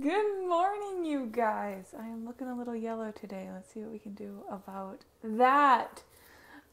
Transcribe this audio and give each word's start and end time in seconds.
Good 0.00 0.48
morning, 0.48 1.04
you 1.04 1.28
guys. 1.30 1.94
I 1.96 2.08
am 2.08 2.26
looking 2.26 2.48
a 2.48 2.54
little 2.56 2.74
yellow 2.74 3.12
today. 3.12 3.48
Let's 3.52 3.72
see 3.72 3.78
what 3.78 3.92
we 3.92 4.00
can 4.00 4.12
do 4.14 4.42
about 4.50 5.04
that. 5.22 6.02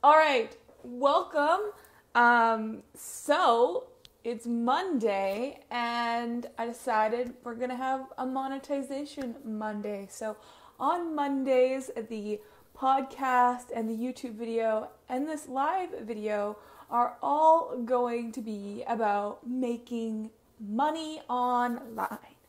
All 0.02 0.18
right, 0.18 0.58
welcome. 0.82 1.72
Um, 2.16 2.82
so 2.96 3.90
it's 4.24 4.48
Monday, 4.48 5.60
and 5.70 6.48
I 6.58 6.66
decided 6.66 7.36
we're 7.44 7.54
gonna 7.54 7.76
have 7.76 8.08
a 8.18 8.26
monetization 8.26 9.36
Monday. 9.46 10.08
So 10.10 10.36
on 10.80 11.14
Mondays, 11.14 11.92
the 12.10 12.40
podcast 12.76 13.66
and 13.76 13.88
the 13.88 13.94
YouTube 13.94 14.34
video 14.34 14.90
and 15.10 15.30
this 15.30 15.48
live 15.48 15.92
video 16.02 16.58
are 16.90 17.18
all 17.22 17.78
going 17.86 18.32
to 18.32 18.42
be 18.42 18.84
about 18.88 19.48
making 19.48 20.32
money 20.60 21.22
online. 21.30 22.41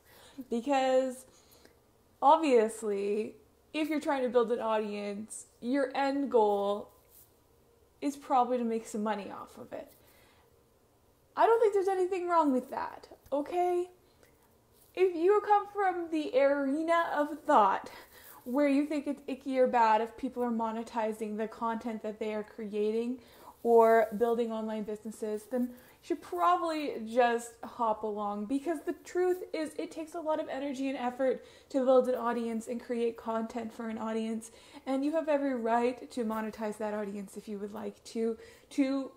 Because 0.50 1.24
obviously, 2.20 3.34
if 3.72 3.88
you're 3.88 4.00
trying 4.00 4.22
to 4.22 4.28
build 4.28 4.52
an 4.52 4.60
audience, 4.60 5.46
your 5.60 5.90
end 5.94 6.30
goal 6.30 6.90
is 8.00 8.16
probably 8.16 8.58
to 8.58 8.64
make 8.64 8.86
some 8.86 9.02
money 9.02 9.30
off 9.30 9.56
of 9.58 9.72
it. 9.72 9.92
I 11.36 11.46
don't 11.46 11.60
think 11.60 11.72
there's 11.72 11.88
anything 11.88 12.28
wrong 12.28 12.52
with 12.52 12.70
that, 12.70 13.08
okay? 13.32 13.88
If 14.94 15.16
you 15.16 15.40
come 15.46 15.66
from 15.72 16.10
the 16.10 16.38
arena 16.38 17.06
of 17.14 17.38
thought 17.46 17.90
where 18.44 18.68
you 18.68 18.84
think 18.84 19.06
it's 19.06 19.22
icky 19.26 19.58
or 19.58 19.66
bad 19.66 20.00
if 20.00 20.16
people 20.16 20.42
are 20.42 20.50
monetizing 20.50 21.36
the 21.36 21.48
content 21.48 22.02
that 22.02 22.18
they 22.18 22.34
are 22.34 22.42
creating 22.42 23.18
or 23.62 24.08
building 24.18 24.50
online 24.50 24.82
businesses, 24.82 25.44
then 25.50 25.68
you 25.70 26.06
should 26.06 26.22
probably 26.22 26.94
just 27.06 27.52
hop 27.62 28.02
along 28.02 28.46
because 28.46 28.78
the 28.84 28.94
truth 29.04 29.44
is 29.52 29.70
it 29.78 29.90
takes 29.90 30.14
a 30.14 30.20
lot 30.20 30.40
of 30.40 30.48
energy 30.48 30.88
and 30.88 30.98
effort 30.98 31.44
to 31.68 31.84
build 31.84 32.08
an 32.08 32.16
audience 32.16 32.66
and 32.66 32.82
create 32.82 33.16
content 33.16 33.72
for 33.72 33.88
an 33.88 33.98
audience. 33.98 34.50
And 34.84 35.04
you 35.04 35.12
have 35.12 35.28
every 35.28 35.54
right 35.54 36.10
to 36.10 36.24
monetize 36.24 36.76
that 36.78 36.92
audience 36.92 37.36
if 37.36 37.46
you 37.48 37.58
would 37.58 37.72
like 37.72 38.02
to 38.04 38.36
to 38.70 39.12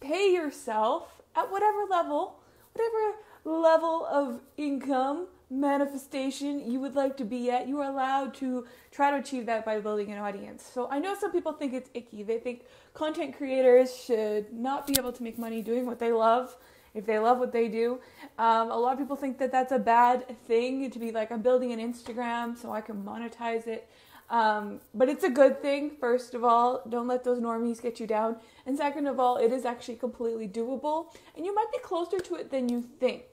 pay 0.00 0.32
yourself 0.32 1.22
at 1.34 1.50
whatever 1.50 1.84
level 1.88 2.40
whatever 2.74 3.16
level 3.44 4.04
of 4.06 4.40
income 4.56 5.28
manifestation 5.48 6.70
you 6.70 6.80
would 6.80 6.94
like 6.94 7.16
to 7.16 7.24
be 7.24 7.50
at, 7.50 7.68
you 7.68 7.80
are 7.80 7.88
allowed 7.88 8.34
to 8.34 8.66
try 8.90 9.10
to 9.10 9.18
achieve 9.18 9.46
that 9.46 9.64
by 9.64 9.78
building 9.78 10.10
an 10.12 10.18
audience. 10.18 10.68
So 10.74 10.88
I 10.90 10.98
know 10.98 11.14
some 11.14 11.32
people 11.32 11.52
think 11.52 11.72
it's 11.72 11.90
icky. 11.94 12.22
They 12.22 12.38
think 12.38 12.64
content 12.94 13.36
creators 13.36 13.94
should 13.96 14.52
not 14.52 14.86
be 14.86 14.94
able 14.98 15.12
to 15.12 15.22
make 15.22 15.38
money 15.38 15.62
doing 15.62 15.86
what 15.86 15.98
they 15.98 16.12
love 16.12 16.56
if 16.94 17.04
they 17.04 17.18
love 17.18 17.38
what 17.38 17.52
they 17.52 17.68
do. 17.68 18.00
Um, 18.38 18.70
a 18.70 18.76
lot 18.76 18.94
of 18.94 18.98
people 18.98 19.16
think 19.16 19.38
that 19.38 19.52
that's 19.52 19.70
a 19.70 19.78
bad 19.78 20.26
thing 20.46 20.90
to 20.90 20.98
be 20.98 21.12
like, 21.12 21.30
I'm 21.30 21.42
building 21.42 21.72
an 21.72 21.78
Instagram 21.78 22.56
so 22.56 22.72
I 22.72 22.80
can 22.80 23.04
monetize 23.04 23.66
it. 23.66 23.88
Um, 24.28 24.80
but 24.94 25.08
it's 25.08 25.22
a 25.22 25.30
good 25.30 25.62
thing, 25.62 25.92
first 26.00 26.34
of 26.34 26.42
all. 26.42 26.82
Don't 26.88 27.06
let 27.06 27.22
those 27.22 27.38
normies 27.38 27.80
get 27.80 28.00
you 28.00 28.06
down. 28.06 28.36
And 28.64 28.76
second 28.76 29.06
of 29.06 29.20
all, 29.20 29.36
it 29.36 29.52
is 29.52 29.64
actually 29.64 29.96
completely 29.96 30.48
doable. 30.48 31.14
And 31.36 31.44
you 31.44 31.54
might 31.54 31.70
be 31.70 31.78
closer 31.78 32.18
to 32.18 32.34
it 32.34 32.50
than 32.50 32.68
you 32.68 32.82
think. 32.98 33.24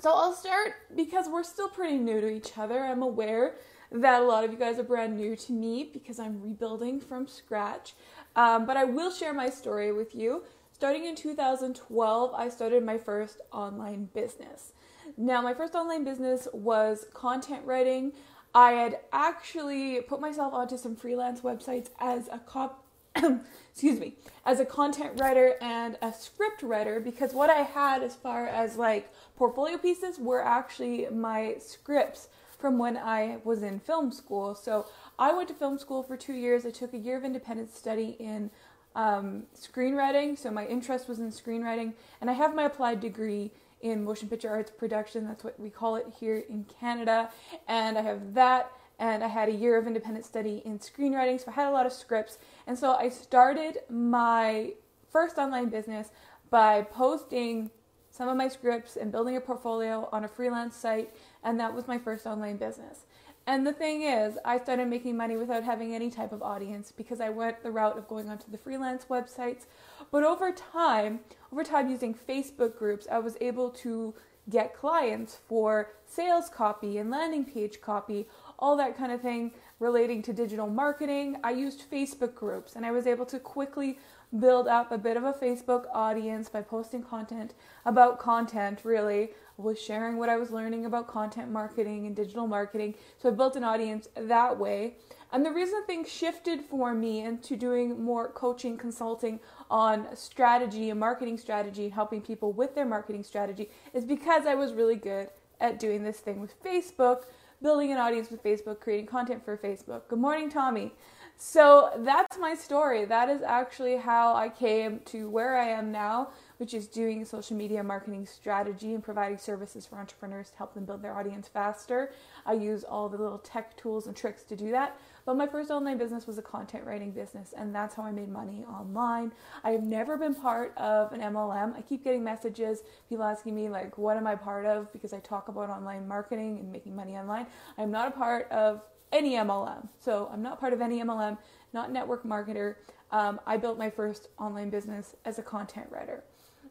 So 0.00 0.12
I'll 0.12 0.34
start 0.34 0.74
because 0.94 1.26
we're 1.26 1.42
still 1.42 1.68
pretty 1.68 1.96
new 1.96 2.20
to 2.20 2.28
each 2.28 2.58
other. 2.58 2.84
I'm 2.84 3.02
aware 3.02 3.54
that 3.90 4.20
a 4.20 4.24
lot 4.24 4.44
of 4.44 4.52
you 4.52 4.58
guys 4.58 4.78
are 4.78 4.82
brand 4.82 5.16
new 5.16 5.34
to 5.36 5.52
me 5.52 5.88
because 5.90 6.18
I'm 6.18 6.42
rebuilding 6.42 7.00
from 7.00 7.26
scratch. 7.26 7.94
Um, 8.34 8.66
but 8.66 8.76
I 8.76 8.84
will 8.84 9.10
share 9.10 9.32
my 9.32 9.48
story 9.48 9.92
with 9.92 10.14
you. 10.14 10.44
Starting 10.72 11.06
in 11.06 11.16
2012, 11.16 12.34
I 12.34 12.48
started 12.50 12.84
my 12.84 12.98
first 12.98 13.40
online 13.52 14.10
business. 14.12 14.72
Now, 15.16 15.40
my 15.40 15.54
first 15.54 15.74
online 15.74 16.04
business 16.04 16.46
was 16.52 17.06
content 17.14 17.64
writing. 17.64 18.12
I 18.54 18.72
had 18.72 19.00
actually 19.12 20.02
put 20.02 20.20
myself 20.20 20.52
onto 20.52 20.76
some 20.76 20.94
freelance 20.94 21.40
websites 21.40 21.88
as 21.98 22.28
a 22.28 22.38
cop 22.38 22.85
excuse 23.72 23.98
me, 23.98 24.14
as 24.44 24.60
a 24.60 24.64
content 24.64 25.20
writer 25.20 25.54
and 25.60 25.96
a 26.02 26.12
script 26.12 26.62
writer 26.62 27.00
because 27.00 27.32
what 27.32 27.50
I 27.50 27.62
had 27.62 28.02
as 28.02 28.14
far 28.14 28.46
as 28.46 28.76
like 28.76 29.12
portfolio 29.36 29.78
pieces 29.78 30.18
were 30.18 30.44
actually 30.44 31.06
my 31.10 31.56
scripts 31.58 32.28
from 32.58 32.78
when 32.78 32.96
I 32.96 33.38
was 33.44 33.62
in 33.62 33.80
film 33.80 34.12
school. 34.12 34.54
So 34.54 34.86
I 35.18 35.32
went 35.32 35.48
to 35.48 35.54
film 35.54 35.78
school 35.78 36.02
for 36.02 36.16
two 36.16 36.32
years. 36.32 36.64
I 36.64 36.70
took 36.70 36.94
a 36.94 36.98
year 36.98 37.16
of 37.16 37.24
independent 37.24 37.74
study 37.74 38.16
in 38.18 38.50
um, 38.94 39.44
screenwriting. 39.54 40.38
So 40.38 40.50
my 40.50 40.66
interest 40.66 41.08
was 41.08 41.18
in 41.18 41.30
screenwriting, 41.30 41.92
and 42.20 42.30
I 42.30 42.32
have 42.32 42.54
my 42.54 42.64
applied 42.64 43.00
degree 43.00 43.52
in 43.82 44.04
motion 44.04 44.28
picture 44.28 44.48
arts 44.48 44.70
production. 44.70 45.26
That's 45.26 45.44
what 45.44 45.60
we 45.60 45.70
call 45.70 45.96
it 45.96 46.06
here 46.18 46.42
in 46.48 46.64
Canada. 46.80 47.30
And 47.68 47.98
I 47.98 48.02
have 48.02 48.34
that, 48.34 48.72
and 48.98 49.22
I 49.22 49.28
had 49.28 49.48
a 49.48 49.52
year 49.52 49.76
of 49.78 49.86
independent 49.86 50.24
study 50.24 50.62
in 50.64 50.78
screenwriting. 50.78 51.38
So 51.38 51.50
I 51.50 51.54
had 51.54 51.68
a 51.68 51.72
lot 51.72 51.86
of 51.86 51.92
scripts, 51.92 52.38
and 52.66 52.78
so 52.78 52.94
I 52.94 53.08
started 53.08 53.78
my 53.88 54.72
first 55.10 55.38
online 55.38 55.68
business 55.68 56.10
by 56.50 56.82
posting 56.82 57.70
some 58.10 58.28
of 58.28 58.36
my 58.36 58.48
scripts 58.48 58.96
and 58.96 59.12
building 59.12 59.36
a 59.36 59.40
portfolio 59.40 60.08
on 60.12 60.24
a 60.24 60.28
freelance 60.28 60.76
site, 60.76 61.14
and 61.42 61.60
that 61.60 61.74
was 61.74 61.86
my 61.86 61.98
first 61.98 62.26
online 62.26 62.56
business. 62.56 63.00
And 63.48 63.64
the 63.64 63.72
thing 63.72 64.02
is, 64.02 64.38
I 64.44 64.58
started 64.58 64.88
making 64.88 65.16
money 65.16 65.36
without 65.36 65.62
having 65.62 65.94
any 65.94 66.10
type 66.10 66.32
of 66.32 66.42
audience 66.42 66.92
because 66.92 67.20
I 67.20 67.28
went 67.28 67.62
the 67.62 67.70
route 67.70 67.96
of 67.96 68.08
going 68.08 68.28
onto 68.28 68.50
the 68.50 68.58
freelance 68.58 69.04
websites. 69.04 69.66
But 70.10 70.24
over 70.24 70.50
time, 70.50 71.20
over 71.52 71.62
time 71.62 71.88
using 71.88 72.12
Facebook 72.12 72.76
groups, 72.76 73.06
I 73.10 73.20
was 73.20 73.36
able 73.40 73.70
to 73.70 74.14
get 74.50 74.74
clients 74.74 75.38
for 75.48 75.90
sales 76.06 76.48
copy 76.48 76.98
and 76.98 77.10
landing 77.10 77.44
page 77.44 77.80
copy, 77.80 78.26
all 78.58 78.76
that 78.76 78.96
kind 78.96 79.12
of 79.12 79.20
thing 79.20 79.52
relating 79.78 80.22
to 80.22 80.32
digital 80.32 80.66
marketing. 80.66 81.36
I 81.44 81.50
used 81.50 81.90
Facebook 81.90 82.34
groups 82.34 82.76
and 82.76 82.86
I 82.86 82.90
was 82.90 83.06
able 83.06 83.26
to 83.26 83.38
quickly 83.38 83.98
build 84.38 84.66
up 84.66 84.90
a 84.90 84.98
bit 84.98 85.16
of 85.16 85.24
a 85.24 85.32
Facebook 85.32 85.86
audience 85.92 86.48
by 86.48 86.62
posting 86.62 87.02
content 87.02 87.54
about 87.84 88.18
content, 88.18 88.80
really. 88.82 89.30
I 89.58 89.62
was 89.62 89.80
sharing 89.80 90.16
what 90.16 90.28
I 90.28 90.36
was 90.36 90.50
learning 90.50 90.84
about 90.84 91.06
content 91.08 91.50
marketing 91.50 92.06
and 92.06 92.16
digital 92.16 92.46
marketing. 92.46 92.94
So 93.18 93.28
I 93.28 93.32
built 93.32 93.56
an 93.56 93.64
audience 93.64 94.08
that 94.14 94.58
way. 94.58 94.96
And 95.32 95.44
the 95.44 95.50
reason 95.50 95.84
things 95.86 96.10
shifted 96.10 96.62
for 96.62 96.94
me 96.94 97.20
into 97.22 97.56
doing 97.56 98.02
more 98.02 98.28
coaching, 98.28 98.76
consulting 98.76 99.40
on 99.70 100.14
strategy 100.14 100.90
and 100.90 101.00
marketing 101.00 101.36
strategy 101.36 101.84
and 101.84 101.94
helping 101.94 102.20
people 102.20 102.52
with 102.52 102.74
their 102.74 102.86
marketing 102.86 103.24
strategy 103.24 103.68
is 103.92 104.04
because 104.04 104.46
I 104.46 104.54
was 104.54 104.72
really 104.72 104.96
good 104.96 105.28
at 105.60 105.78
doing 105.78 106.04
this 106.04 106.18
thing 106.18 106.40
with 106.40 106.62
Facebook, 106.62 107.24
building 107.66 107.90
an 107.90 107.98
audience 107.98 108.30
with 108.30 108.40
Facebook, 108.44 108.78
creating 108.78 109.06
content 109.06 109.44
for 109.44 109.56
Facebook. 109.56 110.02
Good 110.06 110.20
morning, 110.20 110.48
Tommy. 110.48 110.92
So 111.38 111.90
that's 111.98 112.38
my 112.38 112.54
story. 112.54 113.04
That 113.04 113.28
is 113.28 113.42
actually 113.42 113.98
how 113.98 114.34
I 114.34 114.48
came 114.48 115.00
to 115.06 115.28
where 115.28 115.58
I 115.58 115.68
am 115.68 115.92
now, 115.92 116.30
which 116.56 116.72
is 116.72 116.86
doing 116.86 117.26
social 117.26 117.54
media 117.56 117.82
marketing 117.82 118.24
strategy 118.24 118.94
and 118.94 119.04
providing 119.04 119.36
services 119.36 119.84
for 119.84 119.98
entrepreneurs 119.98 120.48
to 120.50 120.56
help 120.56 120.72
them 120.72 120.86
build 120.86 121.02
their 121.02 121.14
audience 121.14 121.46
faster. 121.46 122.10
I 122.46 122.54
use 122.54 122.84
all 122.84 123.10
the 123.10 123.18
little 123.18 123.36
tech 123.38 123.76
tools 123.76 124.06
and 124.06 124.16
tricks 124.16 124.44
to 124.44 124.56
do 124.56 124.70
that. 124.70 124.98
But 125.26 125.36
my 125.36 125.46
first 125.46 125.70
online 125.70 125.98
business 125.98 126.26
was 126.26 126.38
a 126.38 126.42
content 126.42 126.84
writing 126.86 127.10
business, 127.10 127.52
and 127.54 127.74
that's 127.74 127.94
how 127.94 128.04
I 128.04 128.12
made 128.12 128.30
money 128.30 128.64
online. 128.64 129.32
I 129.62 129.72
have 129.72 129.82
never 129.82 130.16
been 130.16 130.34
part 130.34 130.72
of 130.78 131.12
an 131.12 131.20
MLM. 131.20 131.76
I 131.76 131.82
keep 131.82 132.02
getting 132.02 132.24
messages, 132.24 132.82
people 133.10 133.24
asking 133.24 133.54
me, 133.54 133.68
like, 133.68 133.98
what 133.98 134.16
am 134.16 134.26
I 134.26 134.36
part 134.36 134.64
of? 134.64 134.90
Because 134.92 135.12
I 135.12 135.18
talk 135.18 135.48
about 135.48 135.68
online 135.68 136.08
marketing 136.08 136.60
and 136.60 136.72
making 136.72 136.96
money 136.96 137.18
online. 137.18 137.46
I'm 137.76 137.90
not 137.90 138.08
a 138.08 138.12
part 138.12 138.50
of 138.50 138.82
any 139.12 139.34
MLM. 139.34 139.88
So 140.00 140.28
I'm 140.32 140.42
not 140.42 140.60
part 140.60 140.72
of 140.72 140.80
any 140.80 141.02
MLM, 141.02 141.38
not 141.72 141.92
network 141.92 142.24
marketer. 142.24 142.76
Um, 143.10 143.40
I 143.46 143.56
built 143.56 143.78
my 143.78 143.90
first 143.90 144.28
online 144.38 144.70
business 144.70 145.14
as 145.24 145.38
a 145.38 145.42
content 145.42 145.86
writer. 145.90 146.24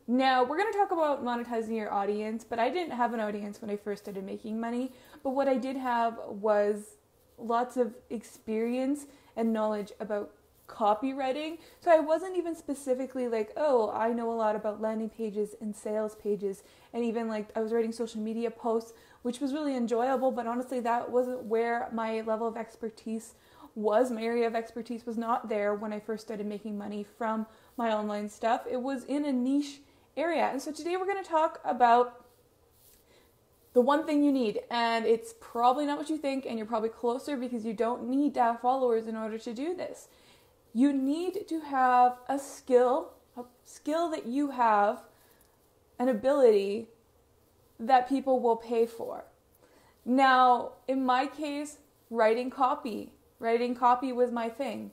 Now, 0.07 0.43
we're 0.43 0.57
going 0.57 0.71
to 0.71 0.77
talk 0.77 0.91
about 0.91 1.25
monetizing 1.25 1.75
your 1.75 1.91
audience, 1.91 2.43
but 2.43 2.59
I 2.59 2.69
didn't 2.69 2.95
have 2.95 3.13
an 3.13 3.19
audience 3.19 3.59
when 3.61 3.71
I 3.71 3.75
first 3.75 4.03
started 4.03 4.23
making 4.23 4.59
money. 4.59 4.91
But 5.23 5.31
what 5.31 5.47
I 5.47 5.57
did 5.57 5.77
have 5.77 6.19
was 6.27 6.97
lots 7.37 7.75
of 7.75 7.95
experience 8.09 9.07
and 9.35 9.51
knowledge 9.51 9.91
about 9.99 10.31
copywriting. 10.67 11.59
So 11.79 11.91
I 11.91 11.99
wasn't 11.99 12.37
even 12.37 12.55
specifically 12.55 13.27
like, 13.27 13.51
oh, 13.55 13.91
I 13.91 14.13
know 14.13 14.31
a 14.31 14.33
lot 14.33 14.55
about 14.55 14.81
landing 14.81 15.09
pages 15.09 15.55
and 15.61 15.75
sales 15.75 16.15
pages. 16.15 16.63
And 16.93 17.03
even 17.03 17.27
like 17.27 17.49
I 17.55 17.61
was 17.61 17.71
writing 17.71 17.91
social 17.91 18.21
media 18.21 18.51
posts 18.51 18.93
which 19.25 19.39
was 19.39 19.53
really 19.53 19.75
enjoyable, 19.75 20.29
but 20.29 20.45
honestly, 20.45 20.79
that 20.79 21.09
wasn't 21.09 21.41
where 21.45 21.89
my 21.91 22.21
level 22.21 22.47
of 22.47 22.55
expertise 22.55 23.33
was. 23.73 24.11
My 24.11 24.21
area 24.21 24.45
of 24.45 24.53
expertise 24.53 25.03
was 25.03 25.17
not 25.17 25.49
there 25.49 25.73
when 25.73 25.91
I 25.91 25.99
first 25.99 26.23
started 26.27 26.45
making 26.45 26.77
money 26.77 27.03
from 27.17 27.47
my 27.75 27.91
online 27.91 28.29
stuff. 28.29 28.67
It 28.69 28.79
was 28.79 29.03
in 29.05 29.25
a 29.25 29.33
niche 29.33 29.81
area. 30.15 30.43
And 30.51 30.61
so 30.61 30.71
today 30.71 30.95
we're 30.95 31.07
going 31.07 31.23
to 31.23 31.27
talk 31.27 31.59
about 31.65 32.23
the 33.73 33.81
one 33.81 34.05
thing 34.05 34.23
you 34.23 34.31
need. 34.31 34.59
And 34.69 35.07
it's 35.07 35.33
probably 35.41 35.87
not 35.87 35.97
what 35.97 36.11
you 36.11 36.19
think, 36.19 36.45
and 36.45 36.59
you're 36.59 36.67
probably 36.67 36.89
closer 36.89 37.35
because 37.35 37.65
you 37.65 37.73
don't 37.73 38.07
need 38.07 38.35
to 38.35 38.43
have 38.43 38.61
followers 38.61 39.07
in 39.07 39.15
order 39.15 39.39
to 39.39 39.53
do 39.55 39.73
this. 39.75 40.07
You 40.75 40.91
need 40.91 41.47
to 41.47 41.61
have 41.61 42.17
a 42.27 42.37
skill, 42.37 43.13
a 43.37 43.43
skill 43.63 44.09
that 44.09 44.25
you 44.25 44.51
have, 44.51 45.03
an 45.97 46.09
ability 46.09 46.89
that 47.79 48.09
people 48.09 48.41
will 48.41 48.57
pay 48.57 48.85
for. 48.85 49.23
Now, 50.03 50.73
in 50.89 51.05
my 51.05 51.27
case, 51.27 51.77
writing 52.09 52.49
copy. 52.49 53.13
Writing 53.39 53.73
copy 53.73 54.11
was 54.11 54.33
my 54.33 54.49
thing. 54.49 54.91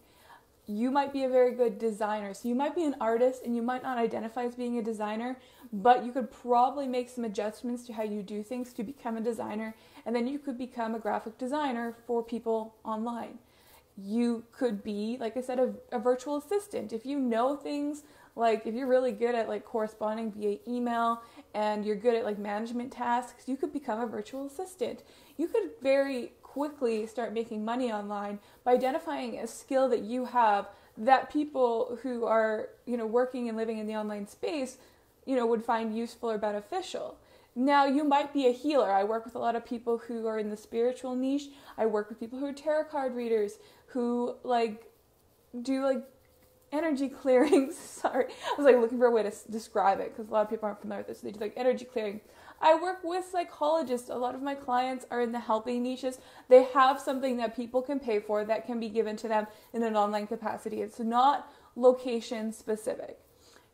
You 0.68 0.92
might 0.92 1.12
be 1.12 1.24
a 1.24 1.28
very 1.28 1.50
good 1.50 1.80
designer. 1.80 2.32
So 2.32 2.46
you 2.46 2.54
might 2.54 2.76
be 2.76 2.84
an 2.84 2.94
artist 3.00 3.42
and 3.44 3.56
you 3.56 3.62
might 3.62 3.82
not 3.82 3.98
identify 3.98 4.44
as 4.44 4.54
being 4.54 4.78
a 4.78 4.82
designer, 4.84 5.36
but 5.72 6.04
you 6.04 6.12
could 6.12 6.30
probably 6.30 6.86
make 6.86 7.10
some 7.10 7.24
adjustments 7.24 7.84
to 7.88 7.92
how 7.92 8.04
you 8.04 8.22
do 8.22 8.44
things 8.44 8.72
to 8.74 8.84
become 8.84 9.16
a 9.16 9.20
designer. 9.20 9.74
And 10.06 10.14
then 10.14 10.28
you 10.28 10.38
could 10.38 10.56
become 10.56 10.94
a 10.94 11.00
graphic 11.00 11.38
designer 11.38 11.96
for 12.06 12.22
people 12.22 12.76
online. 12.84 13.40
You 14.04 14.44
could 14.52 14.82
be, 14.82 15.16
like 15.20 15.36
I 15.36 15.42
said, 15.42 15.58
a, 15.58 15.72
a 15.92 15.98
virtual 15.98 16.36
assistant. 16.36 16.92
If 16.92 17.06
you 17.06 17.18
know 17.18 17.54
things 17.56 18.02
like 18.34 18.66
if 18.66 18.74
you're 18.74 18.88
really 18.88 19.12
good 19.12 19.34
at 19.34 19.48
like 19.48 19.64
corresponding 19.64 20.32
via 20.32 20.58
email 20.66 21.22
and 21.54 21.84
you're 21.84 21.96
good 21.96 22.14
at 22.14 22.24
like 22.24 22.38
management 22.38 22.92
tasks, 22.92 23.44
you 23.46 23.56
could 23.56 23.72
become 23.72 24.00
a 24.00 24.06
virtual 24.06 24.46
assistant. 24.46 25.02
You 25.36 25.48
could 25.48 25.70
very 25.82 26.32
quickly 26.42 27.06
start 27.06 27.32
making 27.32 27.64
money 27.64 27.92
online 27.92 28.38
by 28.64 28.72
identifying 28.72 29.38
a 29.38 29.46
skill 29.46 29.88
that 29.90 30.00
you 30.00 30.24
have 30.26 30.68
that 30.98 31.32
people 31.32 31.98
who 32.02 32.24
are, 32.24 32.70
you 32.86 32.96
know, 32.96 33.06
working 33.06 33.48
and 33.48 33.56
living 33.56 33.78
in 33.78 33.86
the 33.86 33.96
online 33.96 34.26
space, 34.26 34.78
you 35.24 35.36
know, 35.36 35.46
would 35.46 35.64
find 35.64 35.96
useful 35.96 36.30
or 36.30 36.38
beneficial. 36.38 37.16
Now, 37.54 37.84
you 37.84 38.04
might 38.04 38.32
be 38.32 38.46
a 38.46 38.52
healer. 38.52 38.90
I 38.90 39.04
work 39.04 39.24
with 39.24 39.34
a 39.34 39.38
lot 39.38 39.56
of 39.56 39.64
people 39.64 39.98
who 39.98 40.26
are 40.26 40.38
in 40.38 40.48
the 40.48 40.56
spiritual 40.56 41.14
niche. 41.14 41.48
I 41.76 41.84
work 41.86 42.08
with 42.08 42.18
people 42.18 42.38
who 42.38 42.46
are 42.46 42.52
tarot 42.52 42.84
card 42.84 43.14
readers, 43.14 43.58
who 43.86 44.36
like 44.42 44.90
do 45.60 45.84
like 45.84 46.02
energy 46.72 47.08
clearing. 47.22 47.70
Sorry, 47.72 48.26
I 48.26 48.54
was 48.56 48.64
like 48.64 48.76
looking 48.76 48.98
for 48.98 49.06
a 49.06 49.10
way 49.10 49.22
to 49.22 49.32
describe 49.50 50.00
it 50.00 50.12
because 50.12 50.30
a 50.30 50.32
lot 50.32 50.42
of 50.42 50.50
people 50.50 50.66
aren't 50.66 50.80
familiar 50.80 51.00
with 51.00 51.08
this. 51.08 51.20
So 51.20 51.26
they 51.26 51.32
do 51.32 51.40
like 51.40 51.52
energy 51.56 51.84
clearing. 51.84 52.22
I 52.62 52.80
work 52.80 53.00
with 53.02 53.26
psychologists. 53.30 54.08
A 54.08 54.14
lot 54.14 54.34
of 54.34 54.40
my 54.40 54.54
clients 54.54 55.04
are 55.10 55.20
in 55.20 55.32
the 55.32 55.40
helping 55.40 55.82
niches. 55.82 56.18
They 56.48 56.64
have 56.74 57.00
something 57.00 57.36
that 57.36 57.54
people 57.54 57.82
can 57.82 58.00
pay 58.00 58.20
for 58.20 58.44
that 58.44 58.66
can 58.66 58.80
be 58.80 58.88
given 58.88 59.16
to 59.18 59.28
them 59.28 59.46
in 59.74 59.82
an 59.82 59.96
online 59.96 60.26
capacity. 60.26 60.80
It's 60.80 61.00
not 61.00 61.52
location 61.76 62.52
specific. 62.52 63.18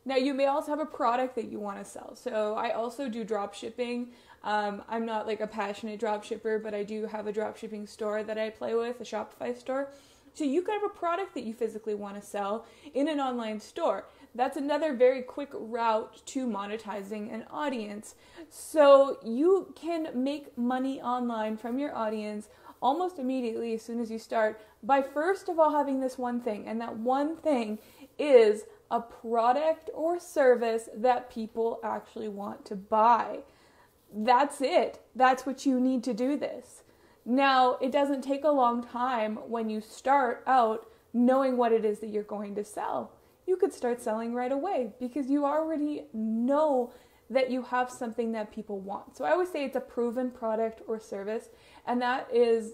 Now, 0.04 0.16
you 0.16 0.32
may 0.34 0.46
also 0.46 0.70
have 0.70 0.80
a 0.80 0.86
product 0.86 1.34
that 1.34 1.50
you 1.50 1.58
want 1.60 1.78
to 1.78 1.84
sell. 1.84 2.16
So, 2.16 2.54
I 2.54 2.70
also 2.70 3.08
do 3.08 3.24
drop 3.24 3.54
shipping. 3.54 4.10
Um, 4.44 4.82
I'm 4.88 5.04
not 5.04 5.26
like 5.26 5.40
a 5.40 5.46
passionate 5.46 6.00
drop 6.00 6.24
shipper, 6.24 6.58
but 6.58 6.74
I 6.74 6.82
do 6.82 7.06
have 7.06 7.26
a 7.26 7.32
drop 7.32 7.56
shipping 7.56 7.86
store 7.86 8.22
that 8.22 8.38
I 8.38 8.50
play 8.50 8.74
with, 8.74 9.00
a 9.00 9.04
Shopify 9.04 9.58
store. 9.58 9.90
So 10.34 10.44
you 10.44 10.62
could 10.62 10.74
have 10.74 10.84
a 10.84 10.88
product 10.88 11.34
that 11.34 11.42
you 11.42 11.52
physically 11.52 11.96
want 11.96 12.14
to 12.14 12.22
sell 12.24 12.64
in 12.94 13.08
an 13.08 13.18
online 13.18 13.58
store. 13.58 14.06
That's 14.36 14.56
another 14.56 14.94
very 14.94 15.22
quick 15.22 15.48
route 15.52 16.24
to 16.26 16.46
monetizing 16.46 17.34
an 17.34 17.44
audience. 17.50 18.14
So 18.48 19.18
you 19.24 19.74
can 19.74 20.10
make 20.14 20.56
money 20.56 21.00
online 21.02 21.56
from 21.56 21.76
your 21.76 21.92
audience 21.92 22.48
almost 22.80 23.18
immediately 23.18 23.74
as 23.74 23.82
soon 23.82 23.98
as 23.98 24.12
you 24.12 24.18
start 24.20 24.60
by 24.80 25.02
first 25.02 25.48
of 25.48 25.58
all 25.58 25.72
having 25.72 25.98
this 25.98 26.16
one 26.16 26.40
thing, 26.40 26.68
and 26.68 26.80
that 26.80 26.96
one 26.96 27.36
thing 27.36 27.80
is 28.16 28.62
a 28.90 29.00
product 29.00 29.90
or 29.94 30.18
service 30.18 30.88
that 30.94 31.30
people 31.30 31.80
actually 31.82 32.28
want 32.28 32.64
to 32.66 32.76
buy. 32.76 33.40
That's 34.14 34.60
it. 34.60 35.00
That's 35.14 35.44
what 35.44 35.66
you 35.66 35.78
need 35.78 36.02
to 36.04 36.14
do 36.14 36.36
this. 36.36 36.82
Now, 37.24 37.76
it 37.82 37.92
doesn't 37.92 38.22
take 38.22 38.44
a 38.44 38.50
long 38.50 38.82
time 38.82 39.36
when 39.48 39.68
you 39.68 39.82
start 39.82 40.42
out 40.46 40.86
knowing 41.12 41.56
what 41.56 41.72
it 41.72 41.84
is 41.84 41.98
that 41.98 42.08
you're 42.08 42.22
going 42.22 42.54
to 42.54 42.64
sell. 42.64 43.12
You 43.46 43.56
could 43.56 43.72
start 43.72 44.00
selling 44.00 44.34
right 44.34 44.52
away 44.52 44.92
because 44.98 45.28
you 45.30 45.44
already 45.44 46.04
know 46.14 46.92
that 47.30 47.50
you 47.50 47.62
have 47.62 47.90
something 47.90 48.32
that 48.32 48.52
people 48.52 48.80
want. 48.80 49.16
So 49.16 49.24
I 49.24 49.32
always 49.32 49.50
say 49.50 49.64
it's 49.64 49.76
a 49.76 49.80
proven 49.80 50.30
product 50.30 50.80
or 50.86 50.98
service, 50.98 51.50
and 51.86 52.00
that 52.00 52.28
is 52.32 52.72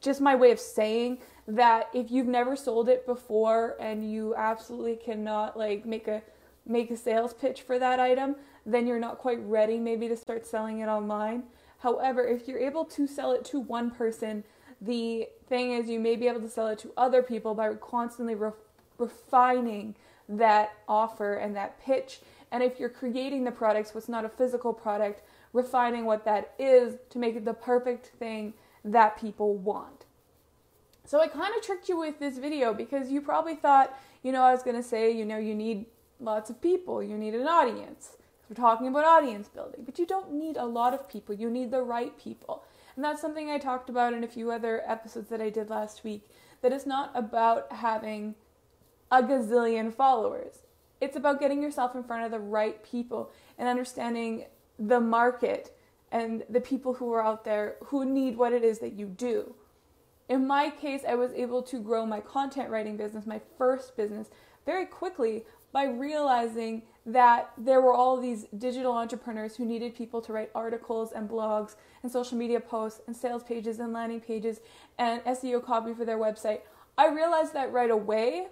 just 0.00 0.20
my 0.20 0.34
way 0.34 0.50
of 0.50 0.60
saying 0.60 1.18
that 1.46 1.88
if 1.92 2.10
you've 2.10 2.26
never 2.26 2.56
sold 2.56 2.88
it 2.88 3.06
before 3.06 3.76
and 3.80 4.10
you 4.10 4.34
absolutely 4.36 4.96
cannot 4.96 5.56
like 5.56 5.84
make 5.84 6.08
a 6.08 6.22
make 6.66 6.90
a 6.90 6.96
sales 6.96 7.34
pitch 7.34 7.62
for 7.62 7.78
that 7.78 7.98
item, 7.98 8.36
then 8.64 8.86
you're 8.86 8.98
not 8.98 9.18
quite 9.18 9.40
ready 9.40 9.78
maybe 9.78 10.08
to 10.08 10.16
start 10.16 10.46
selling 10.46 10.80
it 10.80 10.86
online. 10.86 11.42
However, 11.78 12.26
if 12.26 12.46
you're 12.46 12.58
able 12.58 12.84
to 12.84 13.06
sell 13.06 13.32
it 13.32 13.44
to 13.46 13.58
one 13.58 13.90
person, 13.90 14.44
the 14.80 15.28
thing 15.48 15.72
is 15.72 15.88
you 15.88 15.98
may 15.98 16.16
be 16.16 16.28
able 16.28 16.40
to 16.40 16.48
sell 16.48 16.68
it 16.68 16.78
to 16.80 16.92
other 16.96 17.22
people 17.22 17.54
by 17.54 17.72
constantly 17.74 18.34
re- 18.34 18.52
refining 18.98 19.94
that 20.28 20.72
offer 20.86 21.34
and 21.34 21.56
that 21.56 21.80
pitch. 21.80 22.20
And 22.52 22.62
if 22.62 22.78
you're 22.78 22.88
creating 22.88 23.44
the 23.44 23.50
products, 23.50 23.94
what's 23.94 24.08
not 24.08 24.24
a 24.24 24.28
physical 24.28 24.72
product, 24.72 25.22
refining 25.52 26.04
what 26.04 26.24
that 26.24 26.54
is 26.58 26.96
to 27.10 27.18
make 27.18 27.34
it 27.34 27.44
the 27.44 27.54
perfect 27.54 28.06
thing 28.18 28.54
that 28.84 29.18
people 29.20 29.56
want. 29.56 30.06
So 31.04 31.20
I 31.20 31.26
kind 31.26 31.54
of 31.56 31.62
tricked 31.62 31.88
you 31.88 31.98
with 31.98 32.18
this 32.18 32.38
video 32.38 32.72
because 32.72 33.10
you 33.10 33.20
probably 33.20 33.56
thought, 33.56 33.98
you 34.22 34.32
know, 34.32 34.42
I 34.42 34.52
was 34.52 34.62
going 34.62 34.76
to 34.76 34.82
say, 34.82 35.10
you 35.10 35.24
know, 35.24 35.38
you 35.38 35.54
need 35.54 35.86
lots 36.20 36.50
of 36.50 36.60
people, 36.60 37.02
you 37.02 37.18
need 37.18 37.34
an 37.34 37.48
audience. 37.48 38.16
We're 38.48 38.56
talking 38.56 38.88
about 38.88 39.04
audience 39.04 39.48
building, 39.48 39.82
but 39.84 39.98
you 39.98 40.06
don't 40.06 40.32
need 40.32 40.56
a 40.56 40.64
lot 40.64 40.92
of 40.92 41.08
people. 41.08 41.34
You 41.34 41.50
need 41.50 41.70
the 41.70 41.82
right 41.82 42.18
people. 42.18 42.64
And 42.96 43.04
that's 43.04 43.20
something 43.20 43.48
I 43.48 43.58
talked 43.58 43.88
about 43.88 44.12
in 44.12 44.24
a 44.24 44.28
few 44.28 44.50
other 44.50 44.82
episodes 44.86 45.28
that 45.28 45.40
I 45.40 45.50
did 45.50 45.70
last 45.70 46.02
week. 46.02 46.28
That 46.60 46.72
it's 46.72 46.86
not 46.86 47.12
about 47.14 47.72
having 47.72 48.34
a 49.10 49.22
gazillion 49.22 49.94
followers. 49.94 50.62
It's 51.00 51.16
about 51.16 51.40
getting 51.40 51.62
yourself 51.62 51.94
in 51.94 52.02
front 52.02 52.24
of 52.24 52.30
the 52.30 52.40
right 52.40 52.82
people 52.84 53.30
and 53.56 53.68
understanding 53.68 54.46
the 54.78 55.00
market 55.00 55.74
and 56.12 56.44
the 56.48 56.60
people 56.60 56.94
who 56.94 57.12
are 57.12 57.22
out 57.22 57.44
there 57.44 57.76
who 57.86 58.04
need 58.04 58.36
what 58.36 58.52
it 58.52 58.64
is 58.64 58.78
that 58.80 58.92
you 58.92 59.06
do. 59.06 59.54
In 60.28 60.46
my 60.46 60.70
case, 60.70 61.02
I 61.08 61.14
was 61.16 61.32
able 61.32 61.62
to 61.64 61.80
grow 61.80 62.06
my 62.06 62.20
content 62.20 62.70
writing 62.70 62.96
business, 62.96 63.26
my 63.26 63.40
first 63.58 63.96
business, 63.96 64.28
very 64.64 64.86
quickly 64.86 65.44
by 65.72 65.84
realizing 65.84 66.82
that 67.06 67.50
there 67.56 67.80
were 67.80 67.94
all 67.94 68.20
these 68.20 68.46
digital 68.58 68.92
entrepreneurs 68.92 69.56
who 69.56 69.64
needed 69.64 69.94
people 69.94 70.20
to 70.20 70.32
write 70.32 70.50
articles 70.54 71.12
and 71.12 71.28
blogs 71.28 71.76
and 72.02 72.10
social 72.10 72.36
media 72.36 72.60
posts 72.60 73.00
and 73.06 73.16
sales 73.16 73.42
pages 73.42 73.78
and 73.78 73.92
landing 73.92 74.20
pages 74.20 74.60
and 74.98 75.22
SEO 75.24 75.64
copy 75.64 75.94
for 75.94 76.04
their 76.04 76.18
website. 76.18 76.60
I 76.98 77.08
realized 77.08 77.54
that 77.54 77.72
right 77.72 77.90
away, 77.90 78.48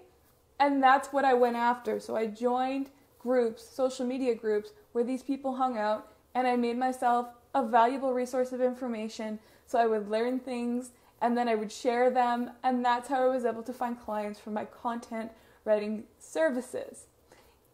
and 0.59 0.81
that's 0.81 1.13
what 1.13 1.25
I 1.25 1.33
went 1.33 1.55
after. 1.55 1.99
So 1.99 2.15
I 2.15 2.27
joined 2.27 2.89
groups, 3.19 3.63
social 3.63 4.05
media 4.05 4.33
groups, 4.33 4.71
where 4.93 5.03
these 5.03 5.23
people 5.23 5.55
hung 5.55 5.77
out, 5.77 6.11
and 6.33 6.47
I 6.47 6.55
made 6.55 6.77
myself 6.77 7.27
a 7.53 7.65
valuable 7.65 8.13
resource 8.13 8.51
of 8.51 8.61
information 8.61 9.39
so 9.65 9.79
I 9.79 9.85
would 9.85 10.09
learn 10.09 10.39
things 10.39 10.91
and 11.21 11.37
then 11.37 11.47
I 11.47 11.55
would 11.55 11.71
share 11.71 12.09
them, 12.09 12.51
and 12.63 12.83
that's 12.83 13.09
how 13.09 13.23
I 13.23 13.27
was 13.27 13.45
able 13.45 13.63
to 13.63 13.73
find 13.73 13.99
clients 13.99 14.39
for 14.39 14.51
my 14.51 14.65
content 14.65 15.31
writing 15.65 16.05
services. 16.17 17.07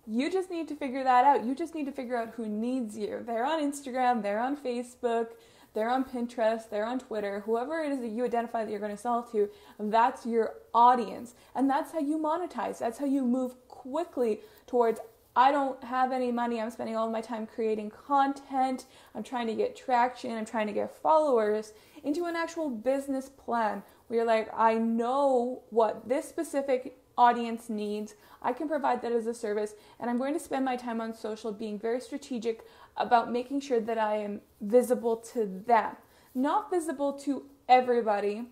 You 0.08 0.32
just 0.32 0.50
need 0.50 0.68
to 0.70 0.76
figure 0.76 1.04
that 1.04 1.26
out. 1.26 1.46
You 1.46 1.56
just 1.56 1.76
need 1.76 1.86
to 1.86 1.92
figure 1.92 2.18
out 2.18 2.34
who 2.36 2.48
needs 2.48 2.98
you. 2.98 3.24
They're 3.26 3.46
on 3.46 3.62
Instagram, 3.62 4.22
they're 4.22 4.40
on 4.40 4.58
Facebook, 4.58 5.30
they're 5.74 5.90
on 5.90 6.06
Pinterest, 6.06 6.70
they're 6.70 6.86
on 6.86 7.00
Twitter, 7.00 7.42
whoever 7.42 7.82
it 7.82 7.92
is 7.92 8.00
that 8.00 8.10
you 8.10 8.24
identify 8.24 8.64
that 8.64 8.72
you're 8.72 8.80
going 8.80 8.96
to 8.96 8.98
sell 8.98 9.24
to, 9.32 9.50
that's 9.80 10.26
your 10.26 10.54
audience. 10.74 11.36
And 11.54 11.70
that's 11.70 11.92
how 11.92 12.00
you 12.00 12.18
monetize. 12.18 12.80
That's 12.80 12.98
how 12.98 13.06
you 13.06 13.24
move 13.24 13.56
quickly 13.68 14.40
towards 14.68 15.00
I 15.36 15.52
don't 15.52 15.84
have 15.84 16.12
any 16.12 16.32
money. 16.32 16.62
I'm 16.62 16.72
spending 16.72 16.96
all 16.96 17.10
my 17.10 17.22
time 17.22 17.46
creating 17.46 17.92
content. 17.92 18.86
I'm 19.14 19.24
trying 19.24 19.48
to 19.48 19.56
get 19.56 19.76
traction. 19.76 20.32
I'm 20.32 20.46
trying 20.46 20.68
to 20.68 20.74
get 20.74 20.96
followers 20.96 21.74
into 22.04 22.26
an 22.26 22.36
actual 22.36 22.70
business 22.70 23.30
plan 23.30 23.84
where 24.08 24.20
you're 24.20 24.28
like, 24.28 24.50
I 24.56 24.76
know 24.76 25.64
what 25.72 26.08
this 26.08 26.28
specific 26.28 26.98
audience 27.18 27.70
needs. 27.70 28.16
I 28.42 28.54
can 28.54 28.68
provide 28.68 29.02
that 29.02 29.12
as 29.12 29.26
a 29.26 29.34
service, 29.34 29.74
and 30.00 30.10
I'm 30.10 30.18
going 30.18 30.34
to 30.34 30.40
spend 30.40 30.64
my 30.64 30.76
time 30.76 31.02
on 31.02 31.14
social 31.14 31.52
being 31.52 31.80
very 31.80 32.00
strategic 32.00 32.66
about 32.98 33.32
making 33.32 33.62
sure 33.62 33.80
that 33.80 33.98
I 33.98 34.18
am 34.18 34.42
visible 34.62 35.18
to 35.34 35.46
them, 35.66 35.96
not 36.34 36.70
visible 36.70 37.14
to 37.20 37.46
everybody. 37.68 38.46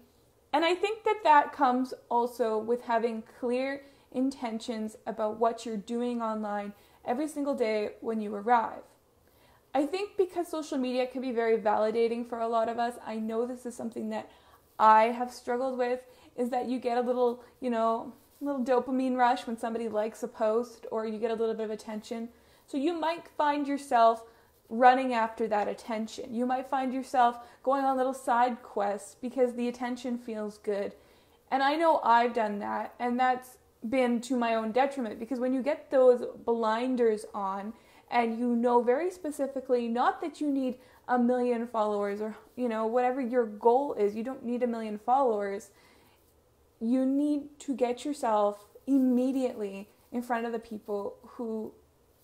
And 0.51 0.65
I 0.65 0.75
think 0.75 1.03
that 1.03 1.21
that 1.23 1.53
comes 1.53 1.93
also 2.09 2.57
with 2.57 2.81
having 2.81 3.23
clear 3.39 3.83
intentions 4.13 4.95
about 5.05 5.39
what 5.39 5.65
you're 5.65 5.77
doing 5.77 6.21
online 6.21 6.73
every 7.05 7.27
single 7.27 7.55
day 7.55 7.91
when 8.01 8.21
you 8.21 8.33
arrive. 8.33 8.83
I 9.75 9.85
think 9.85 10.17
because 10.17 10.47
social 10.47 10.77
media 10.77 11.07
can 11.07 11.21
be 11.21 11.31
very 11.31 11.57
validating 11.57 12.27
for 12.27 12.39
a 12.39 12.47
lot 12.47 12.69
of 12.69 12.77
us, 12.77 12.95
I 13.05 13.15
know 13.15 13.45
this 13.45 13.65
is 13.65 13.75
something 13.75 14.09
that 14.09 14.29
I 14.79 15.05
have 15.05 15.31
struggled 15.31 15.77
with 15.77 16.05
is 16.35 16.49
that 16.49 16.67
you 16.67 16.79
get 16.79 16.97
a 16.97 17.01
little, 17.01 17.43
you 17.59 17.69
know, 17.69 18.13
little 18.41 18.63
dopamine 18.63 19.15
rush 19.15 19.47
when 19.47 19.57
somebody 19.57 19.87
likes 19.89 20.23
a 20.23 20.27
post 20.27 20.85
or 20.91 21.05
you 21.05 21.17
get 21.17 21.31
a 21.31 21.35
little 21.35 21.55
bit 21.55 21.65
of 21.65 21.71
attention. 21.71 22.29
So 22.67 22.77
you 22.77 22.99
might 22.99 23.27
find 23.27 23.67
yourself 23.67 24.23
running 24.69 25.13
after 25.13 25.47
that 25.47 25.67
attention. 25.67 26.33
You 26.33 26.45
might 26.45 26.69
find 26.69 26.93
yourself 26.93 27.37
going 27.63 27.83
on 27.83 27.97
little 27.97 28.13
side 28.13 28.61
quests 28.63 29.15
because 29.21 29.53
the 29.53 29.67
attention 29.67 30.17
feels 30.17 30.57
good. 30.57 30.95
And 31.51 31.61
I 31.61 31.75
know 31.75 31.99
I've 32.03 32.33
done 32.33 32.59
that, 32.59 32.95
and 32.99 33.19
that's 33.19 33.57
been 33.89 34.21
to 34.21 34.35
my 34.35 34.55
own 34.55 34.71
detriment 34.71 35.19
because 35.19 35.39
when 35.39 35.53
you 35.53 35.61
get 35.61 35.91
those 35.91 36.23
blinders 36.45 37.25
on 37.33 37.73
and 38.09 38.39
you 38.39 38.55
know 38.55 38.81
very 38.81 39.11
specifically 39.11 39.87
not 39.87 40.21
that 40.21 40.39
you 40.39 40.49
need 40.49 40.77
a 41.09 41.19
million 41.19 41.67
followers 41.67 42.21
or 42.21 42.35
you 42.55 42.69
know 42.69 42.85
whatever 42.85 43.19
your 43.19 43.45
goal 43.45 43.93
is 43.95 44.15
you 44.15 44.23
don't 44.23 44.45
need 44.45 44.63
a 44.63 44.67
million 44.67 44.97
followers 44.97 45.71
you 46.79 47.05
need 47.05 47.43
to 47.59 47.75
get 47.75 48.05
yourself 48.05 48.67
immediately 48.87 49.89
in 50.11 50.21
front 50.21 50.45
of 50.45 50.51
the 50.51 50.59
people 50.59 51.17
who 51.23 51.73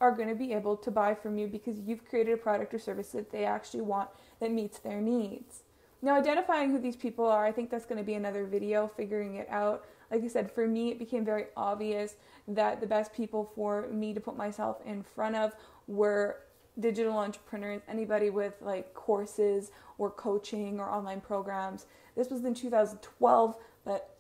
are 0.02 0.12
going 0.12 0.30
to 0.30 0.36
be 0.36 0.54
able 0.54 0.78
to 0.78 0.92
buy 0.92 1.14
from 1.14 1.38
you 1.38 1.48
because 1.48 1.80
you've 1.80 2.08
created 2.08 2.34
a 2.34 2.38
product 2.38 2.74
or 2.74 2.80
service 2.80 3.10
that 3.10 3.32
they 3.32 3.46
actually 3.46 3.82
want 3.82 4.10
that 4.40 4.52
meets 4.52 4.80
their 4.80 5.02
needs. 5.02 5.64
Now, 6.02 6.16
identifying 6.16 6.72
who 6.72 6.80
these 6.80 6.96
people 6.96 7.26
are, 7.26 7.46
I 7.46 7.52
think 7.52 7.70
that's 7.70 7.86
going 7.86 7.98
to 7.98 8.06
be 8.06 8.14
another 8.14 8.46
video, 8.46 8.88
figuring 8.96 9.36
it 9.36 9.48
out. 9.50 9.86
Like 10.12 10.24
I 10.24 10.28
said, 10.28 10.52
for 10.52 10.68
me, 10.68 10.90
it 10.90 11.00
became 11.00 11.24
very 11.24 11.46
obvious 11.56 12.16
that 12.48 12.82
the 12.82 12.88
best 12.88 13.14
people 13.14 13.52
for 13.56 13.88
me 13.90 14.14
to 14.14 14.20
put 14.20 14.36
myself 14.36 14.78
in 14.86 15.04
front 15.04 15.36
of 15.36 15.54
were 15.88 16.38
digital 16.80 17.18
entrepreneurs, 17.18 17.82
anybody 17.88 18.30
with 18.30 18.54
like 18.62 18.94
courses 18.94 19.72
or 19.98 20.10
coaching 20.10 20.80
or 20.80 20.90
online 20.90 21.22
programs. 21.22 21.86
This 22.16 22.30
was 22.30 22.44
in 22.46 22.54
2012, 22.54 23.58
but 23.86 24.16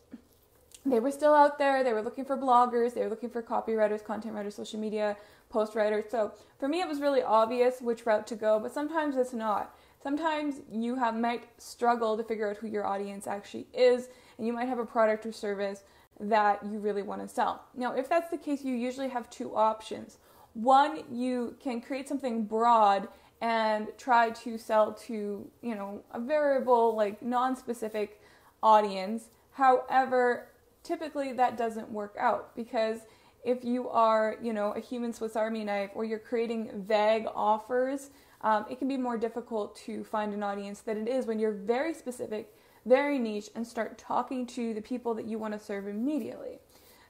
they 0.85 0.99
were 0.99 1.11
still 1.11 1.33
out 1.33 1.57
there. 1.57 1.83
They 1.83 1.93
were 1.93 2.01
looking 2.01 2.25
for 2.25 2.37
bloggers, 2.37 2.93
they 2.93 3.01
were 3.01 3.09
looking 3.09 3.29
for 3.29 3.41
copywriters, 3.41 4.03
content 4.03 4.35
writers, 4.35 4.55
social 4.55 4.79
media 4.79 5.17
post 5.49 5.75
writers. 5.75 6.05
So 6.09 6.33
for 6.59 6.67
me, 6.67 6.81
it 6.81 6.87
was 6.87 6.99
really 6.99 7.23
obvious 7.23 7.81
which 7.81 8.05
route 8.05 8.27
to 8.27 8.35
go, 8.35 8.59
but 8.59 8.73
sometimes 8.73 9.17
it's 9.17 9.33
not. 9.33 9.75
Sometimes 10.01 10.61
you 10.71 10.95
have 10.95 11.15
might 11.15 11.49
struggle 11.57 12.15
to 12.15 12.23
figure 12.23 12.49
out 12.49 12.57
who 12.57 12.67
your 12.67 12.85
audience 12.85 13.27
actually 13.27 13.67
is, 13.73 14.07
and 14.39 14.47
you 14.47 14.53
might 14.53 14.69
have 14.69 14.79
a 14.79 14.85
product 14.85 15.25
or 15.25 15.31
service 15.31 15.83
that 16.19 16.65
you 16.65 16.79
really 16.79 17.03
want 17.03 17.21
to 17.21 17.27
sell. 17.27 17.65
Now, 17.75 17.93
if 17.93 18.09
that's 18.09 18.31
the 18.31 18.37
case, 18.37 18.63
you 18.63 18.73
usually 18.73 19.09
have 19.09 19.29
two 19.29 19.55
options. 19.55 20.17
One, 20.53 21.03
you 21.11 21.55
can 21.61 21.81
create 21.81 22.07
something 22.07 22.45
broad 22.45 23.09
and 23.41 23.89
try 23.97 24.31
to 24.31 24.57
sell 24.57 24.93
to, 24.93 25.47
you 25.61 25.75
know, 25.75 26.01
a 26.13 26.19
variable 26.19 26.95
like 26.95 27.21
non-specific 27.21 28.21
audience. 28.63 29.29
However, 29.51 30.49
typically 30.83 31.33
that 31.33 31.57
doesn't 31.57 31.89
work 31.91 32.15
out 32.17 32.55
because 32.55 32.99
if 33.43 33.63
you 33.63 33.89
are, 33.89 34.37
you 34.41 34.51
know, 34.51 34.71
a 34.71 34.79
human 34.79 35.13
Swiss 35.13 35.35
Army 35.35 35.63
knife 35.63 35.91
or 35.95 36.03
you're 36.03 36.19
creating 36.19 36.83
vague 36.85 37.25
offers, 37.35 38.09
um, 38.41 38.65
it 38.69 38.79
can 38.79 38.87
be 38.87 38.97
more 38.97 39.17
difficult 39.17 39.75
to 39.85 40.03
find 40.03 40.33
an 40.33 40.43
audience 40.43 40.81
than 40.81 40.97
it 40.97 41.09
is 41.09 41.25
when 41.25 41.39
you're 41.39 41.53
very 41.53 41.93
specific, 41.93 42.53
very 42.89 43.19
niche, 43.19 43.49
and 43.55 43.65
start 43.65 43.97
talking 43.97 44.45
to 44.47 44.73
the 44.73 44.81
people 44.81 45.13
that 45.13 45.25
you 45.25 45.37
want 45.37 45.53
to 45.53 45.59
serve 45.59 45.87
immediately. 45.87 46.59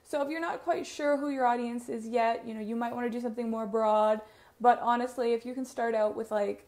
So 0.10 0.22
if 0.22 0.30
you're 0.30 0.42
not 0.42 0.64
quite 0.64 0.86
sure 0.86 1.18
who 1.18 1.30
your 1.30 1.46
audience 1.46 1.88
is 1.88 2.08
yet, 2.08 2.48
you 2.48 2.54
know, 2.54 2.62
you 2.62 2.76
might 2.76 2.94
want 2.96 3.06
to 3.06 3.16
do 3.18 3.22
something 3.22 3.50
more 3.50 3.68
broad. 3.68 4.22
But 4.60 4.80
honestly, 4.82 5.34
if 5.34 5.46
you 5.46 5.54
can 5.54 5.66
start 5.66 5.94
out 5.96 6.16
with 6.16 6.32
like 6.32 6.66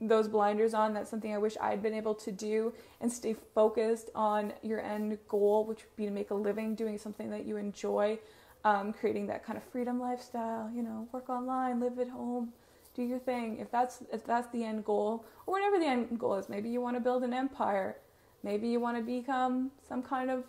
those 0.00 0.28
blinders 0.28 0.74
on, 0.74 0.92
that's 0.92 1.10
something 1.10 1.32
I 1.32 1.38
wish 1.38 1.56
I'd 1.60 1.82
been 1.82 1.94
able 1.94 2.14
to 2.16 2.30
do 2.30 2.72
and 3.00 3.10
stay 3.10 3.34
focused 3.54 4.10
on 4.14 4.52
your 4.62 4.80
end 4.80 5.18
goal, 5.26 5.64
which 5.64 5.84
would 5.84 5.96
be 5.96 6.04
to 6.04 6.10
make 6.10 6.30
a 6.30 6.34
living 6.34 6.74
doing 6.74 6.98
something 6.98 7.30
that 7.30 7.46
you 7.46 7.56
enjoy 7.56 8.18
um, 8.64 8.92
creating 8.92 9.26
that 9.28 9.44
kind 9.44 9.56
of 9.56 9.64
freedom 9.64 9.98
lifestyle. 9.98 10.70
You 10.74 10.82
know, 10.82 11.08
work 11.12 11.28
online, 11.30 11.80
live 11.80 11.98
at 11.98 12.10
home, 12.10 12.52
do 12.94 13.02
your 13.02 13.18
thing. 13.18 13.58
If 13.58 13.70
that's 13.70 14.02
if 14.12 14.24
that's 14.24 14.48
the 14.48 14.64
end 14.64 14.84
goal, 14.84 15.24
or 15.46 15.54
whatever 15.54 15.78
the 15.78 15.86
end 15.86 16.18
goal 16.18 16.34
is, 16.34 16.48
maybe 16.48 16.68
you 16.68 16.80
want 16.80 16.96
to 16.96 17.00
build 17.00 17.22
an 17.24 17.32
empire, 17.32 17.96
maybe 18.42 18.68
you 18.68 18.80
want 18.80 18.96
to 18.96 19.02
become 19.02 19.70
some 19.86 20.02
kind 20.02 20.30
of 20.30 20.44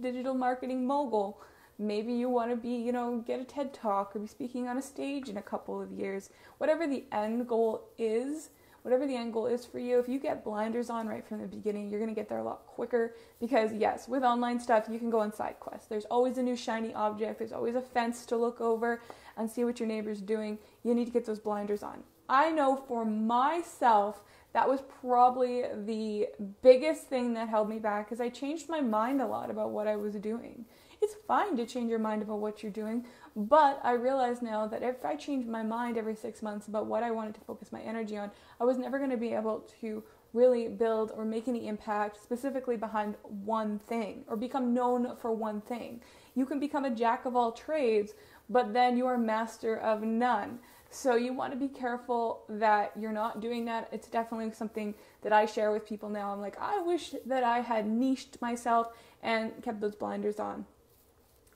digital 0.00 0.34
marketing 0.34 0.86
mogul. 0.86 1.40
Maybe 1.78 2.12
you 2.12 2.28
want 2.28 2.50
to 2.50 2.56
be, 2.56 2.70
you 2.70 2.92
know, 2.92 3.22
get 3.26 3.40
a 3.40 3.44
TED 3.44 3.74
talk 3.74 4.16
or 4.16 4.20
be 4.20 4.26
speaking 4.26 4.66
on 4.66 4.78
a 4.78 4.82
stage 4.82 5.28
in 5.28 5.36
a 5.36 5.42
couple 5.42 5.80
of 5.80 5.92
years. 5.92 6.30
Whatever 6.58 6.86
the 6.86 7.04
end 7.12 7.46
goal 7.46 7.88
is, 7.98 8.50
whatever 8.80 9.06
the 9.06 9.16
end 9.16 9.32
goal 9.32 9.46
is 9.46 9.66
for 9.66 9.78
you, 9.78 9.98
if 9.98 10.08
you 10.08 10.18
get 10.18 10.42
blinders 10.42 10.88
on 10.88 11.06
right 11.06 11.26
from 11.26 11.40
the 11.40 11.46
beginning, 11.46 11.90
you're 11.90 12.00
going 12.00 12.08
to 12.08 12.18
get 12.18 12.28
there 12.28 12.38
a 12.38 12.44
lot 12.44 12.66
quicker 12.66 13.14
because, 13.40 13.72
yes, 13.74 14.08
with 14.08 14.22
online 14.22 14.58
stuff, 14.58 14.86
you 14.90 14.98
can 14.98 15.10
go 15.10 15.20
on 15.20 15.32
side 15.32 15.56
quests. 15.60 15.88
There's 15.88 16.06
always 16.06 16.38
a 16.38 16.42
new 16.42 16.56
shiny 16.56 16.94
object, 16.94 17.38
there's 17.38 17.52
always 17.52 17.74
a 17.74 17.82
fence 17.82 18.24
to 18.26 18.36
look 18.36 18.60
over 18.60 19.02
and 19.36 19.50
see 19.50 19.64
what 19.64 19.78
your 19.78 19.88
neighbor's 19.88 20.20
doing. 20.20 20.58
You 20.82 20.94
need 20.94 21.06
to 21.06 21.10
get 21.10 21.26
those 21.26 21.40
blinders 21.40 21.82
on. 21.82 22.04
I 22.28 22.50
know 22.50 22.76
for 22.88 23.04
myself, 23.04 24.22
that 24.52 24.68
was 24.68 24.80
probably 25.00 25.64
the 25.84 26.28
biggest 26.62 27.08
thing 27.08 27.34
that 27.34 27.48
held 27.48 27.68
me 27.68 27.78
back 27.78 28.06
because 28.06 28.20
I 28.20 28.30
changed 28.30 28.68
my 28.68 28.80
mind 28.80 29.20
a 29.20 29.26
lot 29.26 29.50
about 29.50 29.70
what 29.70 29.86
I 29.86 29.96
was 29.96 30.14
doing. 30.14 30.64
It's 31.02 31.14
fine 31.28 31.56
to 31.58 31.66
change 31.66 31.90
your 31.90 31.98
mind 31.98 32.22
about 32.22 32.38
what 32.38 32.62
you're 32.62 32.72
doing, 32.72 33.04
but 33.36 33.78
I 33.84 33.92
realize 33.92 34.40
now 34.40 34.66
that 34.66 34.82
if 34.82 35.04
I 35.04 35.14
changed 35.14 35.46
my 35.46 35.62
mind 35.62 35.98
every 35.98 36.16
six 36.16 36.42
months 36.42 36.68
about 36.68 36.86
what 36.86 37.02
I 37.02 37.10
wanted 37.10 37.34
to 37.34 37.40
focus 37.42 37.70
my 37.70 37.82
energy 37.82 38.16
on, 38.16 38.30
I 38.58 38.64
was 38.64 38.78
never 38.78 38.96
going 38.96 39.10
to 39.10 39.18
be 39.18 39.34
able 39.34 39.68
to 39.82 40.02
really 40.32 40.68
build 40.68 41.12
or 41.14 41.24
make 41.24 41.48
any 41.48 41.68
impact 41.68 42.22
specifically 42.22 42.76
behind 42.76 43.16
one 43.22 43.78
thing 43.78 44.24
or 44.26 44.36
become 44.36 44.72
known 44.72 45.16
for 45.16 45.32
one 45.32 45.60
thing. 45.60 46.00
You 46.34 46.46
can 46.46 46.60
become 46.60 46.84
a 46.84 46.90
jack 46.90 47.24
of 47.24 47.36
all 47.36 47.52
trades, 47.52 48.12
but 48.48 48.72
then 48.72 48.96
you 48.96 49.06
are 49.06 49.18
master 49.18 49.76
of 49.76 50.02
none. 50.02 50.60
So 50.90 51.16
you 51.16 51.32
want 51.32 51.52
to 51.52 51.58
be 51.58 51.68
careful 51.68 52.44
that 52.48 52.92
you're 52.98 53.12
not 53.12 53.40
doing 53.40 53.64
that. 53.66 53.88
It's 53.92 54.08
definitely 54.08 54.52
something 54.52 54.94
that 55.22 55.32
I 55.32 55.46
share 55.46 55.70
with 55.70 55.86
people 55.86 56.08
now. 56.08 56.32
I'm 56.32 56.40
like, 56.40 56.56
I 56.60 56.80
wish 56.80 57.14
that 57.26 57.44
I 57.44 57.60
had 57.60 57.86
niched 57.86 58.40
myself 58.40 58.88
and 59.22 59.52
kept 59.62 59.80
those 59.80 59.94
blinders 59.94 60.40
on. 60.40 60.64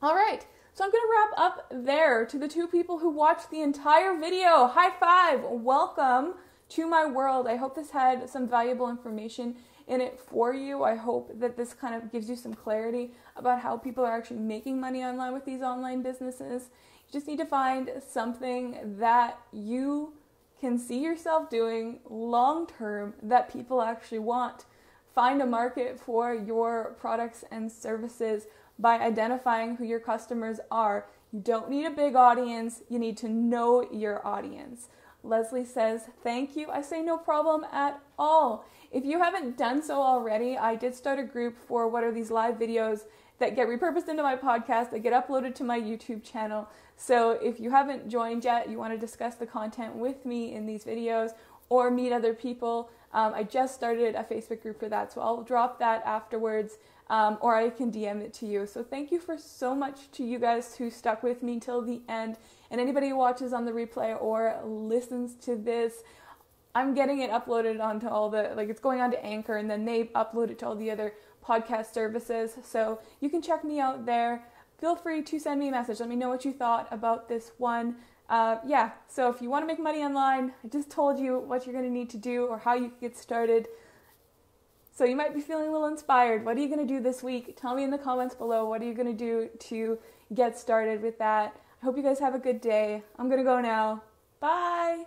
All 0.03 0.15
right. 0.15 0.45
So 0.73 0.85
I'm 0.85 0.91
going 0.91 1.03
to 1.03 1.11
wrap 1.11 1.39
up 1.39 1.67
there 1.71 2.25
to 2.27 2.39
the 2.39 2.49
two 2.49 2.67
people 2.67 2.99
who 2.99 3.11
watched 3.11 3.51
the 3.51 3.61
entire 3.61 4.17
video. 4.17 4.67
High 4.67 4.91
five! 4.99 5.43
Welcome 5.43 6.35
to 6.71 6.87
my 6.87 7.05
world. 7.07 7.49
I 7.49 7.57
hope 7.57 7.75
this 7.75 7.91
had 7.91 8.31
some 8.31 8.47
valuable 8.47 8.89
information 8.89 9.57
in 9.91 10.01
it 10.01 10.19
for 10.19 10.55
you. 10.55 10.85
I 10.85 10.95
hope 10.95 11.39
that 11.41 11.57
this 11.57 11.75
kind 11.75 11.95
of 11.97 12.13
gives 12.13 12.31
you 12.31 12.37
some 12.37 12.55
clarity 12.55 13.13
about 13.37 13.61
how 13.61 13.77
people 13.77 14.05
are 14.05 14.17
actually 14.17 14.39
making 14.39 14.81
money 14.81 15.03
online 15.03 15.35
with 15.35 15.45
these 15.45 15.63
online 15.63 16.01
businesses. 16.01 16.71
You 17.07 17.13
just 17.13 17.27
need 17.27 17.39
to 17.39 17.45
find 17.45 17.91
something 18.09 18.97
that 18.99 19.41
you 19.53 20.15
can 20.61 20.79
see 20.79 21.03
yourself 21.03 21.51
doing 21.51 21.99
long 22.09 22.69
term 22.69 23.15
that 23.23 23.53
people 23.53 23.83
actually 23.83 24.21
want. 24.21 24.65
Find 25.13 25.43
a 25.43 25.47
market 25.47 25.99
for 25.99 26.35
your 26.35 26.97
products 27.01 27.43
and 27.51 27.71
services 27.71 28.47
by 28.79 28.99
identifying 29.01 29.75
who 29.75 29.85
your 29.85 30.01
customers 30.01 30.61
are. 30.71 31.07
You 31.33 31.41
don't 31.41 31.69
need 31.69 31.85
a 31.85 31.91
big 31.91 32.15
audience, 32.15 32.83
you 32.89 33.01
need 33.01 33.17
to 33.19 33.29
know 33.29 33.91
your 33.91 34.25
audience. 34.25 34.89
Leslie 35.23 35.65
says, 35.65 36.03
Thank 36.23 36.57
you. 36.57 36.71
I 36.71 36.83
say 36.83 37.03
no 37.03 37.17
problem 37.17 37.65
at 37.73 38.01
all. 38.19 38.65
If 38.91 39.05
you 39.05 39.21
haven't 39.21 39.57
done 39.57 39.83
so 39.83 40.03
already, 40.03 40.59
I 40.59 40.75
did 40.75 40.95
start 40.95 41.19
a 41.19 41.25
group 41.25 41.57
for 41.57 41.89
what 41.89 42.03
are 42.05 42.13
these 42.13 42.31
live 42.31 42.57
videos 42.57 43.03
that 43.39 43.57
get 43.57 43.69
repurposed 43.69 44.09
into 44.09 44.23
my 44.23 44.37
podcast, 44.37 44.91
that 44.91 45.01
get 45.01 45.13
uploaded 45.13 45.55
to 45.57 45.65
my 45.65 45.81
YouTube 45.81 46.23
channel. 46.23 46.69
So 46.97 47.33
if 47.43 47.59
you 47.59 47.71
haven't 47.71 48.09
joined 48.09 48.45
yet, 48.45 48.69
you 48.69 48.79
want 48.79 48.93
to 48.93 48.99
discuss 48.99 49.37
the 49.37 49.47
content 49.47 49.97
with 49.97 50.27
me 50.27 50.55
in 50.55 50.67
these 50.67 50.85
videos 50.85 51.31
or 51.71 51.91
meet 51.91 52.13
other 52.13 52.35
people, 52.35 52.91
um, 53.13 53.33
I 53.35 53.45
just 53.45 53.75
started 53.75 54.15
a 54.15 54.25
Facebook 54.25 54.63
group 54.63 54.79
for 54.79 54.89
that. 54.89 55.13
So 55.13 55.21
I'll 55.21 55.43
drop 55.43 55.79
that 55.79 56.05
afterwards 56.05 56.79
um, 57.09 57.39
or 57.41 57.57
I 57.57 57.71
can 57.71 57.91
DM 57.91 58.21
it 58.21 58.33
to 58.35 58.47
you. 58.47 58.67
So 58.67 58.83
thank 58.85 59.11
you 59.11 59.19
for 59.19 59.39
so 59.39 59.75
much 59.75 60.11
to 60.13 60.25
you 60.25 60.39
guys 60.39 60.77
who 60.77 60.91
stuck 60.91 61.23
with 61.23 61.43
me 61.43 61.59
till 61.59 61.83
the 61.83 62.03
end. 62.09 62.37
And 62.71 62.81
anybody 62.81 63.09
who 63.09 63.17
watches 63.17 63.53
on 63.53 63.65
the 63.65 63.73
replay 63.73 64.21
or 64.21 64.61
listens 64.65 65.35
to 65.47 65.57
this, 65.57 66.03
I'm 66.75 66.95
getting 66.95 67.21
it 67.21 67.31
uploaded 67.31 67.81
onto 67.81 68.09
all 68.09 68.31
the, 68.31 68.53
like 68.57 68.69
it's 68.69 68.81
going 68.81 69.01
on 69.01 69.11
to 69.11 69.25
Anchor 69.25 69.57
and 69.57 69.69
then 69.69 69.85
they 69.85 70.05
upload 70.07 70.51
it 70.51 70.59
to 70.61 70.67
all 70.67 70.77
the 70.77 70.91
other 70.91 71.15
podcast 71.45 71.93
services. 71.93 72.57
So 72.63 73.01
you 73.21 73.29
can 73.29 73.43
check 73.43 73.65
me 73.65 73.81
out 73.81 74.07
there. 74.07 74.45
Feel 74.79 74.95
free 74.95 75.23
to 75.23 75.39
send 75.39 75.59
me 75.59 75.69
a 75.69 75.73
message. 75.73 76.01
Let 76.01 76.09
me 76.09 76.17
know 76.17 76.29
what 76.29 76.45
you 76.45 76.53
thought 76.53 76.87
about 76.91 77.29
this 77.29 77.53
one. 77.59 77.97
Uh, 78.29 78.59
yeah, 78.65 78.93
so 79.09 79.29
if 79.29 79.43
you 79.43 79.51
want 79.51 79.65
to 79.65 79.67
make 79.67 79.81
money 79.81 80.03
online, 80.05 80.53
I 80.65 80.69
just 80.69 80.89
told 80.89 81.19
you 81.19 81.41
what 81.41 81.67
you're 81.67 81.73
going 81.73 81.85
to 81.85 81.91
need 81.91 82.09
to 82.11 82.17
do 82.17 82.47
or 82.47 82.59
how 82.59 82.75
you 82.75 82.91
can 82.91 82.99
get 83.01 83.17
started. 83.17 83.67
So 84.95 85.05
you 85.05 85.17
might 85.17 85.35
be 85.35 85.41
feeling 85.41 85.69
a 85.69 85.73
little 85.73 85.89
inspired. 85.89 86.45
What 86.45 86.57
are 86.57 86.61
you 86.61 86.69
going 86.69 86.87
to 86.87 86.95
do 86.95 87.01
this 87.01 87.23
week? 87.23 87.59
Tell 87.61 87.75
me 87.75 87.83
in 87.83 87.91
the 87.91 87.99
comments 87.99 88.37
below. 88.37 88.69
What 88.69 88.81
are 88.83 88.85
you 88.85 88.95
going 88.95 89.09
to 89.09 89.13
do 89.13 89.49
to 89.59 89.99
get 90.33 90.57
started 90.57 91.03
with 91.03 91.19
that? 91.19 91.57
Hope 91.83 91.97
you 91.97 92.03
guys 92.03 92.19
have 92.19 92.35
a 92.35 92.39
good 92.39 92.61
day. 92.61 93.03
I'm 93.19 93.29
going 93.29 93.39
to 93.39 93.45
go 93.45 93.61
now. 93.61 94.03
Bye. 94.39 95.05